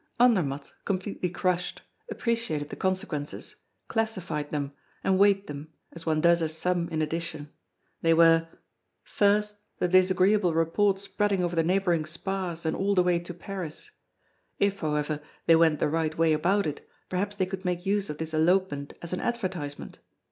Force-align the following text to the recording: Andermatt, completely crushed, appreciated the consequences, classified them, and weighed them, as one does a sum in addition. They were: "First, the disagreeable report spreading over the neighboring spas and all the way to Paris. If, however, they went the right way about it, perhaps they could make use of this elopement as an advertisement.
Andermatt, 0.19 0.73
completely 0.83 1.29
crushed, 1.29 1.83
appreciated 2.09 2.69
the 2.71 2.75
consequences, 2.75 3.57
classified 3.87 4.49
them, 4.49 4.71
and 5.03 5.19
weighed 5.19 5.45
them, 5.45 5.71
as 5.91 6.07
one 6.07 6.21
does 6.21 6.41
a 6.41 6.49
sum 6.49 6.89
in 6.89 7.03
addition. 7.03 7.51
They 8.01 8.15
were: 8.15 8.47
"First, 9.03 9.57
the 9.77 9.87
disagreeable 9.87 10.55
report 10.55 10.97
spreading 10.97 11.43
over 11.43 11.55
the 11.55 11.61
neighboring 11.61 12.07
spas 12.07 12.65
and 12.65 12.75
all 12.75 12.95
the 12.95 13.03
way 13.03 13.19
to 13.19 13.33
Paris. 13.35 13.91
If, 14.57 14.79
however, 14.79 15.21
they 15.45 15.55
went 15.55 15.77
the 15.77 15.87
right 15.87 16.17
way 16.17 16.33
about 16.33 16.65
it, 16.65 16.83
perhaps 17.07 17.35
they 17.35 17.45
could 17.45 17.63
make 17.63 17.85
use 17.85 18.09
of 18.09 18.17
this 18.17 18.33
elopement 18.33 18.93
as 19.03 19.13
an 19.13 19.21
advertisement. 19.21 19.99